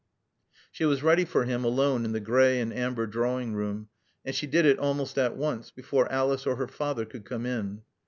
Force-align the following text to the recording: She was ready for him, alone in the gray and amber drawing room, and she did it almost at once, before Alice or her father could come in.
She 0.71 0.83
was 0.83 1.03
ready 1.03 1.25
for 1.25 1.45
him, 1.45 1.63
alone 1.63 2.05
in 2.05 2.11
the 2.11 2.19
gray 2.19 2.59
and 2.59 2.73
amber 2.73 3.05
drawing 3.05 3.53
room, 3.53 3.89
and 4.25 4.33
she 4.33 4.47
did 4.47 4.65
it 4.65 4.79
almost 4.79 5.15
at 5.19 5.37
once, 5.37 5.69
before 5.69 6.11
Alice 6.11 6.47
or 6.47 6.55
her 6.55 6.67
father 6.67 7.05
could 7.05 7.23
come 7.23 7.45
in. 7.45 7.83